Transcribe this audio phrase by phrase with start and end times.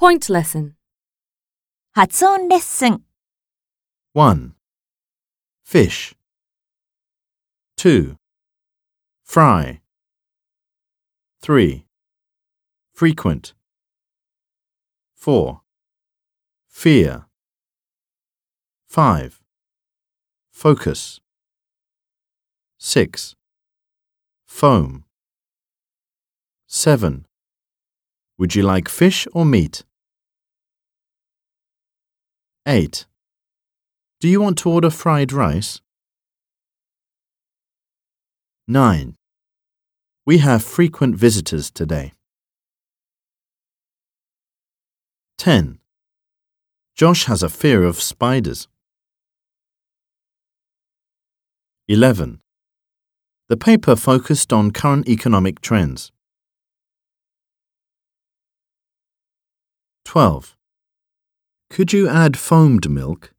[0.00, 0.74] Point lesson.
[1.92, 3.02] 発音レッスン
[4.12, 4.54] 1.
[5.64, 6.14] Fish.
[7.76, 8.16] 2.
[9.24, 9.80] Fry.
[11.40, 11.86] 3.
[12.92, 13.54] Frequent.
[15.14, 15.60] 4.
[16.68, 17.24] Fear.
[18.86, 19.40] 5.
[20.50, 21.20] Focus.
[22.78, 23.34] 6.
[24.46, 25.04] Foam.
[26.66, 27.26] 7.
[28.38, 29.84] Would you like fish or meat?
[32.67, 33.07] 8.
[34.19, 35.81] Do you want to order fried rice?
[38.67, 39.15] 9.
[40.27, 42.13] We have frequent visitors today.
[45.39, 45.79] 10.
[46.93, 48.67] Josh has a fear of spiders.
[51.87, 52.41] 11.
[53.49, 56.11] The paper focused on current economic trends.
[60.05, 60.55] 12.
[61.71, 63.33] Could you add foamed milk?